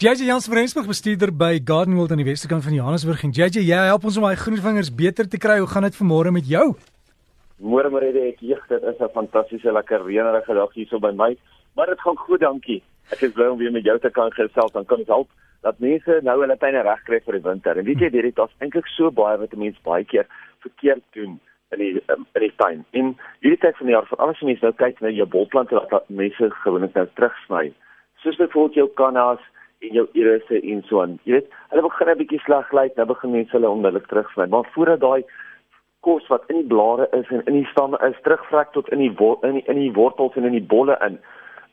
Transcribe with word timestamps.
JJ 0.00 0.24
Jans 0.24 0.46
van 0.48 0.56
Rensburg 0.56 0.86
bestuurder 0.86 1.28
by 1.28 1.60
Garden 1.60 1.94
World 1.94 2.10
aan 2.14 2.22
die 2.22 2.24
Westerkant 2.24 2.64
van 2.64 2.72
Johannesburg 2.72 3.20
en 3.26 3.34
JJ, 3.36 3.60
jy 3.68 3.80
help 3.84 4.06
ons 4.08 4.14
om 4.16 4.24
daai 4.24 4.38
groen 4.40 4.56
vingers 4.56 4.88
beter 4.96 5.26
te 5.28 5.36
kry. 5.36 5.58
Hoe 5.60 5.68
gaan 5.68 5.84
dit 5.84 5.98
vanmôre 5.98 6.32
met 6.32 6.46
jou? 6.48 6.62
Môre 7.60 7.90
môre 7.92 8.08
ek 8.22 8.40
hier, 8.40 8.62
dit 8.70 8.86
is 8.88 8.96
'n 8.96 9.12
fantastiese 9.12 9.72
lekker 9.76 10.00
reënerige 10.00 10.56
dag 10.56 10.72
hier 10.72 10.86
so 10.88 10.98
by 10.98 11.12
my. 11.12 11.36
Maar 11.76 11.92
dit 11.92 12.00
gaan 12.00 12.16
goed, 12.16 12.40
dankie. 12.40 12.82
Ek 13.12 13.20
is 13.20 13.32
bly 13.32 13.50
om 13.52 13.58
weer 13.58 13.72
met 13.72 13.84
jou 13.84 13.98
te 13.98 14.10
kan 14.10 14.32
gesels. 14.32 14.72
Dan 14.72 14.86
kan 14.86 14.98
ons 14.98 15.06
help 15.06 15.28
dat 15.60 15.78
mense 15.78 16.20
nou 16.22 16.40
hulle 16.40 16.56
tuine 16.56 16.82
regkry 16.82 17.20
vir 17.20 17.32
die 17.32 17.48
winter. 17.50 17.76
En 17.76 17.84
weet 17.84 18.00
jy, 18.00 18.08
dit 18.08 18.24
is 18.24 18.56
eintlik 18.58 18.86
so 18.86 19.10
baie 19.10 19.36
wat 19.36 19.52
mense 19.52 19.80
baie 19.82 20.04
keer 20.04 20.26
verkeerd 20.60 21.04
doen 21.12 21.38
in 21.72 21.78
die 21.78 22.02
um, 22.08 22.26
in 22.34 22.40
die 22.40 22.56
tuin. 22.56 22.84
En 22.92 23.16
hierdie 23.40 23.60
tyd 23.60 23.76
van 23.76 23.86
die 23.86 23.92
jaar, 23.92 24.06
veral 24.06 24.30
as 24.30 24.40
mense 24.40 24.64
nou 24.64 24.72
kyk 24.72 25.00
na 25.00 25.08
jou 25.08 25.26
bolplante 25.26 25.74
wat 25.74 26.08
mense 26.08 26.50
gewoonlik 26.64 26.94
nou 26.94 27.06
terugsny. 27.14 27.74
Soos 28.24 28.36
byvoorbeeld 28.36 28.74
jou 28.74 28.88
kannas 28.94 29.40
en 29.80 29.96
jou 29.96 30.06
irisse 30.12 30.60
en 30.60 30.82
so 30.88 31.00
aan. 31.02 31.16
Jy 31.24 31.38
weet, 31.38 31.52
hulle 31.72 31.82
begin 31.86 32.08
'n 32.08 32.18
bietjie 32.18 32.40
sleg 32.44 32.72
lyk, 32.72 32.96
nou 32.96 33.06
begin 33.06 33.30
mense 33.32 33.56
hulle 33.56 33.68
onmiddellik 33.68 34.06
terugsny. 34.08 34.46
Maar 34.46 34.68
voordat 34.74 35.00
daai 35.00 35.24
kos 36.00 36.26
wat 36.28 36.44
in 36.48 36.56
die 36.56 36.66
blare 36.66 37.08
is 37.12 37.28
en 37.28 37.44
in 37.44 37.54
die 37.54 37.68
stamme 37.72 37.98
is 38.08 38.20
terugvrek 38.22 38.72
tot 38.72 38.88
in 38.88 38.98
die 38.98 39.12
in 39.42 39.54
die, 39.54 39.64
in 39.66 39.76
die 39.76 39.92
wortels 39.92 40.36
en 40.36 40.44
in 40.44 40.52
die 40.52 40.68
bolle 40.74 40.96
in, 41.06 41.18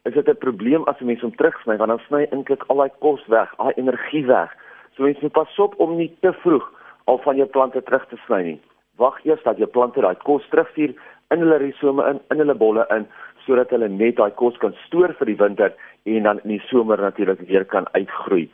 is 0.04 0.14
dit 0.14 0.28
'n 0.30 0.38
probleem 0.38 0.84
as 0.84 1.00
'n 1.02 1.06
mens 1.06 1.22
hom 1.22 1.36
terugsny 1.36 1.78
want 1.78 1.90
dan 1.90 2.00
sny 2.08 2.28
eintlik 2.32 2.64
al 2.68 2.78
daai 2.78 2.92
kos 3.00 3.28
weg, 3.28 3.54
al 3.58 3.68
die 3.68 3.82
energie 3.84 4.26
weg. 4.26 4.52
So 4.96 5.04
mens 5.04 5.20
moet 5.20 5.32
pas 5.32 5.60
op 5.60 5.80
om 5.80 5.96
nie 5.96 6.18
te 6.22 6.34
vroeg 6.34 6.72
al 7.06 7.18
van 7.18 7.36
jou 7.36 7.48
plante 7.48 7.84
terug 7.84 8.08
te 8.08 8.18
sny 8.26 8.42
nie. 8.44 8.62
Wag 8.98 9.26
eers 9.26 9.44
dat 9.44 9.58
jou 9.58 9.70
plante 9.70 10.02
daai 10.02 10.16
kos 10.16 10.48
terugstuur 10.50 10.94
in 11.30 11.40
hulle 11.40 11.58
risome 11.58 12.10
in, 12.10 12.20
in 12.30 12.38
hulle 12.38 12.56
bolle 12.56 12.86
in 12.90 13.08
sodat 13.48 13.72
hulle 13.72 13.88
net 13.90 14.20
daai 14.20 14.32
kos 14.42 14.58
kan 14.62 14.76
stoor 14.86 15.16
vir 15.20 15.32
die 15.32 15.40
winter 15.40 15.74
en 16.06 16.28
dan 16.28 16.44
in 16.44 16.58
die 16.58 16.64
somer 16.68 17.02
natuurlik 17.02 17.42
weer 17.48 17.66
kan 17.66 17.88
uitgroei. 17.96 18.48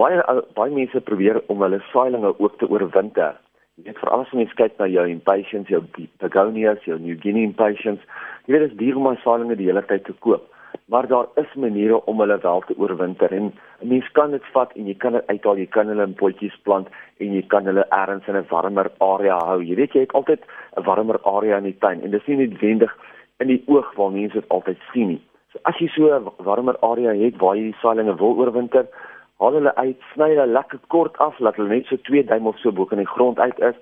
Baie 0.00 0.22
baie 0.58 0.74
mense 0.74 1.00
probeer 1.08 1.40
om 1.52 1.62
hulle 1.64 1.80
saailinge 1.92 2.34
ook 2.38 2.58
te 2.58 2.68
oorwinter. 2.68 3.38
Jy 3.78 3.86
weet 3.88 4.00
veral 4.02 4.24
as 4.26 4.32
mense 4.36 4.56
kyk 4.58 4.78
na 4.78 4.88
jou 4.90 5.04
impatiens, 5.08 5.68
jou 5.72 5.82
begonias, 6.20 6.82
jou 6.88 6.98
New 7.00 7.18
Guinea 7.20 7.48
impatiens, 7.48 8.02
jy 8.46 8.54
weet 8.54 8.66
dit 8.66 8.72
is 8.74 8.80
duur 8.80 8.98
om 9.00 9.12
saailinge 9.22 9.56
die 9.60 9.70
hele 9.70 9.84
tyd 9.88 10.04
te 10.08 10.16
koop. 10.26 10.48
Maar 10.92 11.06
daar 11.08 11.28
is 11.40 11.54
maniere 11.54 12.00
om 12.10 12.20
hulle 12.20 12.38
wel 12.42 12.60
te 12.66 12.74
oorwinter 12.76 13.32
en 13.32 13.52
'n 13.80 13.88
mens 13.88 14.08
kan 14.12 14.30
dit 14.30 14.44
vat 14.52 14.72
en 14.76 14.86
jy 14.86 14.94
kan 14.94 15.12
dit 15.12 15.26
uithaal, 15.26 15.58
jy 15.58 15.66
kan 15.66 15.88
hulle 15.88 16.02
in 16.02 16.14
potjies 16.14 16.56
plant 16.62 16.88
en 17.20 17.32
jy 17.34 17.42
kan 17.46 17.64
hulle 17.64 17.84
ergens 17.88 18.28
in 18.28 18.36
'n 18.36 18.46
warmer 18.50 18.90
area 18.98 19.38
hou. 19.38 19.60
Jy 19.62 19.74
weet 19.74 19.92
jy 19.92 20.00
het 20.00 20.12
altyd 20.12 20.40
'n 20.76 20.84
warmer 20.84 21.20
area 21.24 21.56
in 21.56 21.64
die 21.64 21.78
tuin 21.78 22.02
en 22.02 22.10
dis 22.10 22.26
nie 22.26 22.36
noodwendig 22.36 22.92
in 23.42 23.52
die 23.52 23.62
oog 23.66 23.90
waar 23.98 24.12
mense 24.14 24.38
dit 24.40 24.54
altyd 24.54 24.80
sien 24.92 25.14
nie. 25.14 25.22
So 25.52 25.60
as 25.68 25.78
jy 25.80 25.88
so 25.92 26.08
'n 26.08 26.30
warmer 26.46 26.76
area 26.80 27.12
het 27.12 27.36
waar 27.40 27.56
jy 27.56 27.70
die 27.70 27.80
saailinge 27.82 28.14
wil 28.18 28.38
oorwinter, 28.38 28.86
haal 29.40 29.58
hulle 29.58 29.74
uit, 29.76 29.98
sny 30.14 30.28
hulle 30.32 30.46
lekker 30.46 30.78
kort 30.88 31.18
af, 31.18 31.38
laat 31.40 31.56
hulle 31.56 31.68
net 31.68 31.86
so 31.86 31.96
2 31.96 32.24
duim 32.30 32.46
of 32.46 32.58
so 32.58 32.72
bo 32.72 32.86
in 32.90 33.02
die 33.02 33.14
grond 33.14 33.38
uit 33.38 33.58
is 33.60 33.74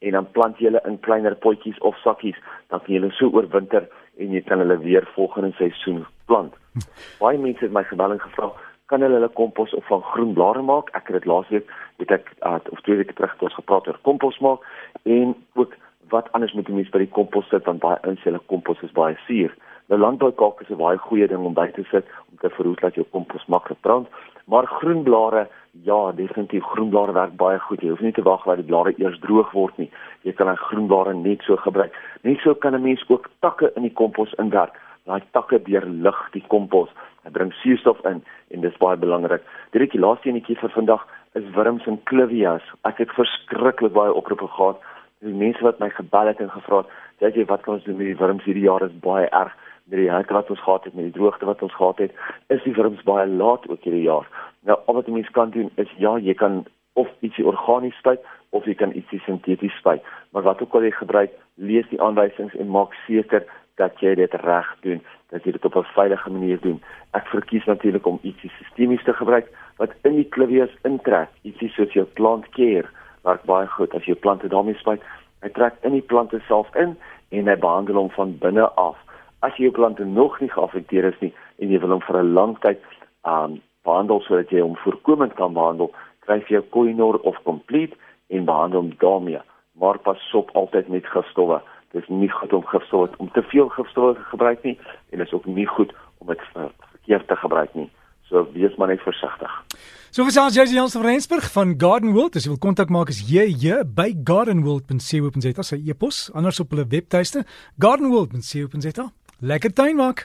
en 0.00 0.14
dan 0.14 0.30
plant 0.30 0.58
jy 0.58 0.70
hulle 0.70 0.82
in 0.86 1.00
kleiner 1.00 1.34
potjies 1.34 1.78
of 1.80 1.96
sakkies, 2.04 2.38
dan 2.70 2.80
kan 2.80 2.94
jy 2.94 3.00
hulle 3.00 3.12
so 3.12 3.30
oorwinter 3.34 3.88
en 4.18 4.32
jy 4.32 4.42
kan 4.46 4.62
hulle 4.62 4.78
weer 4.78 5.06
volgende 5.14 5.52
seisoen 5.58 6.06
plant. 6.26 6.54
Baie 7.20 7.38
mense 7.38 7.64
het 7.66 7.74
my 7.74 7.82
gebel 7.90 8.14
en 8.14 8.22
gevra, 8.22 8.52
kan 8.86 9.02
hulle 9.02 9.18
hulle 9.18 9.32
kompos 9.40 9.74
of 9.74 9.84
van 9.90 10.02
groen 10.12 10.32
blare 10.38 10.62
maak? 10.62 10.92
Ek 10.94 11.10
het 11.10 11.18
dit 11.18 11.26
laasweek, 11.28 11.66
het 11.98 12.14
ek 12.14 12.30
uh, 12.46 12.56
of 12.70 12.80
twee 12.86 12.96
weke 13.02 13.16
terug 13.18 13.34
het 13.34 13.42
ons 13.42 13.58
gepraat 13.58 13.90
oor 13.90 13.98
kompos 14.06 14.38
maak 14.44 14.64
en 15.04 15.34
ook 15.58 15.74
wat 16.08 16.32
anders 16.32 16.52
moet 16.52 16.68
mense 16.68 16.90
by 16.90 16.98
die 16.98 17.14
kompos 17.18 17.48
sit 17.48 17.64
want 17.64 17.80
baie 17.80 17.98
inselle 18.08 18.40
kompos 18.46 18.82
is 18.82 18.92
baie 18.92 19.16
suur. 19.26 19.54
Nou 19.88 20.00
landboukalk 20.00 20.60
is 20.60 20.70
'n 20.70 20.76
baie 20.76 20.98
goeie 20.98 21.28
ding 21.28 21.44
om 21.44 21.54
by 21.54 21.68
te 21.72 21.84
sit 21.90 22.06
om 22.30 22.36
te 22.40 22.50
verhoed 22.50 22.80
dat 22.80 22.94
jou 22.94 23.06
kompos 23.10 23.46
maklik 23.46 23.80
brand. 23.80 24.08
Maar 24.44 24.66
groenblare, 24.66 25.48
ja, 25.82 26.12
definitief 26.12 26.64
groenblare 26.64 27.12
werk 27.12 27.36
baie 27.36 27.58
goed. 27.58 27.80
Jy 27.80 27.88
hoef 27.88 28.00
nie 28.00 28.12
te 28.12 28.22
wag 28.22 28.44
dat 28.44 28.56
die 28.56 28.64
blare 28.64 28.94
eers 28.96 29.18
droog 29.18 29.50
word 29.52 29.76
nie. 29.76 29.90
Jy 30.22 30.32
kan 30.32 30.46
daai 30.46 30.56
groenblare 30.56 31.14
net 31.14 31.42
so 31.42 31.56
gebruik. 31.56 31.92
Net 32.22 32.38
so 32.38 32.54
kan 32.54 32.74
'n 32.74 32.82
mens 32.82 33.04
ook 33.08 33.28
takke 33.40 33.72
in 33.76 33.82
die 33.82 33.92
kompos 33.92 34.34
inwerk. 34.34 34.74
Daai 35.04 35.22
takke 35.32 35.62
deurlig 35.62 36.28
die 36.32 36.44
kompos. 36.46 36.88
Dit 37.24 37.32
bring 37.32 37.52
suurstof 37.52 38.04
in 38.04 38.24
en 38.50 38.60
dis 38.60 38.76
baie 38.76 38.96
belangrik. 38.96 39.42
Dit 39.70 39.90
die 39.90 40.00
laaste 40.00 40.28
enetjie 40.28 40.56
vir 40.56 40.70
vandag 40.70 41.06
is 41.32 41.50
wurms 41.54 41.86
en 41.86 42.02
clivias. 42.04 42.62
Ek 42.84 42.98
het 42.98 43.10
verskriklik 43.10 43.92
baie 43.92 44.12
oproepe 44.12 44.46
gehad. 44.46 44.80
Die 45.20 45.34
mense 45.34 45.62
wat 45.62 45.78
my 45.78 45.88
gebel 45.90 46.26
het 46.26 46.40
en 46.40 46.50
gevra 46.50 46.84
het, 47.18 47.34
"Jy 47.34 47.44
wat 47.44 47.62
kan 47.62 47.74
ons 47.74 47.84
doen 47.84 47.96
met 47.96 48.06
die 48.06 48.16
wurms 48.16 48.44
hierdie 48.44 48.68
jaar 48.68 48.82
is 48.82 49.00
baie 49.00 49.28
erg." 49.28 49.54
met 49.88 49.98
die 49.98 50.10
hitte 50.12 50.32
wat 50.32 50.50
ons 50.50 50.62
gehad 50.62 50.84
het 50.84 50.94
met 50.94 51.04
die 51.04 51.16
droogte 51.16 51.44
wat 51.48 51.62
ons 51.62 51.74
gehad 51.74 51.98
het, 51.98 52.12
is 52.46 52.62
die 52.62 52.74
wurms 52.76 53.02
baie 53.02 53.26
laat 53.26 53.68
ook 53.68 53.82
hierdie 53.82 54.04
jaar. 54.04 54.26
Nou 54.68 54.78
al 54.86 54.94
wat 54.94 55.08
mense 55.08 55.32
kan 55.32 55.50
doen 55.50 55.70
is 55.74 55.92
ja, 55.96 56.16
jy 56.18 56.34
kan 56.34 56.64
of 56.92 57.08
ietsie 57.20 57.46
organies 57.46 57.96
spuit 58.02 58.24
of 58.50 58.66
jy 58.68 58.74
kan 58.74 58.92
ietsie 58.96 59.20
sinteties 59.24 59.76
spuit. 59.80 60.04
Maar 60.32 60.42
wat 60.42 60.62
ook 60.62 60.74
al 60.74 60.88
jy 60.88 60.92
gebruik, 60.98 61.32
lees 61.54 61.88
die 61.92 62.00
aanwysings 62.02 62.56
en 62.58 62.68
maak 62.74 62.92
seker 63.06 63.46
dat 63.80 64.00
jy 64.02 64.14
dit 64.18 64.34
reg 64.42 64.68
doen, 64.84 65.00
dat 65.32 65.44
jy 65.44 65.54
dit 65.56 65.64
op 65.64 65.76
'n 65.76 65.92
veilige 65.94 66.30
manier 66.30 66.60
doen. 66.60 66.82
Ek 67.14 67.26
verkies 67.26 67.64
natuurlik 67.64 68.06
om 68.06 68.18
ietsie 68.22 68.50
sistemies 68.58 69.04
te 69.04 69.12
gebruik 69.12 69.46
wat 69.76 69.94
in 70.02 70.16
die 70.16 70.28
klivies 70.28 70.74
intrek, 70.82 71.28
ietsie 71.42 71.68
soos 71.68 71.92
jou 71.92 72.04
plant 72.04 72.48
care 72.50 72.88
werk 73.22 73.42
baie 73.44 73.66
goed 73.66 73.94
as 73.94 74.04
jy 74.04 74.14
plante 74.14 74.48
daarmee 74.48 74.78
spuit. 74.78 75.02
Hy 75.42 75.48
trek 75.48 75.74
in 75.82 75.92
die 75.92 76.02
plante 76.02 76.40
self 76.46 76.74
in 76.74 76.96
en 77.28 77.48
hy 77.48 77.56
behandel 77.56 77.94
hom 77.94 78.10
van 78.10 78.38
binne 78.38 78.68
af 78.74 78.96
as 79.40 79.54
jy 79.56 79.68
jou 79.68 79.74
plante 79.76 80.04
nog 80.04 80.40
nie 80.40 80.50
geaffekteer 80.50 81.06
is 81.12 81.18
nie 81.22 81.32
en 81.62 81.70
jy 81.70 81.78
wil 81.82 81.94
hom 81.96 82.04
vir 82.06 82.18
'n 82.22 82.34
lang 82.34 82.56
tyd 82.64 82.80
um 83.24 83.60
behandel 83.84 84.20
sodat 84.20 84.50
jy 84.50 84.60
hom 84.60 84.76
voorkomend 84.76 85.34
kan 85.34 85.54
behandel, 85.54 85.92
kry 86.26 86.42
jy 86.48 86.62
Koinor 86.70 87.20
of 87.22 87.36
Complete 87.44 87.96
en 88.28 88.44
behandel 88.44 88.80
hom 88.80 88.92
daarmee. 88.98 89.40
Maar 89.78 89.98
pas 89.98 90.34
op 90.34 90.50
altyd 90.54 90.88
met 90.88 91.06
gifstowwe. 91.06 91.60
Dit 91.92 92.02
is 92.02 92.08
nie 92.08 92.28
goed 92.28 92.52
om 92.52 92.66
gifstowwe 92.66 93.10
om 93.18 93.30
te 93.32 93.42
veel 93.42 93.68
gifstowwe 93.68 94.14
te 94.14 94.24
gebruik 94.34 94.62
nie 94.62 94.78
en 95.10 95.18
dit 95.18 95.26
is 95.26 95.32
ook 95.32 95.46
nie 95.46 95.66
goed 95.66 95.94
om 96.18 96.26
dit 96.26 96.40
verkeerd 96.52 97.28
te 97.28 97.36
gebruik 97.36 97.74
nie. 97.74 97.90
So 98.22 98.46
wees 98.52 98.76
maar 98.76 98.88
net 98.88 99.00
versigtig. 99.00 99.67
So 100.08 100.24
vir 100.24 100.32
ons 100.40 100.54
Jesse 100.56 100.72
Jansen 100.72 101.02
van 101.02 101.10
Rensburg 101.10 101.50
van 101.52 101.74
Garden 101.76 102.14
World, 102.16 102.36
as 102.38 102.46
jy 102.46 102.54
wil 102.54 102.60
kontak 102.62 102.88
maak 102.88 103.10
is 103.12 103.18
jy 103.28 103.74
by 103.84 104.06
gardenworld.co.za, 104.16 105.64
sy 105.68 105.78
e-pos, 105.84 106.30
anders 106.32 106.62
op 106.64 106.72
hulle 106.72 106.86
webtuiste 106.88 107.44
gardenworld.co.za. 107.76 109.04
Lekker 109.44 109.74
tuin 109.76 110.00
maak. 110.00 110.24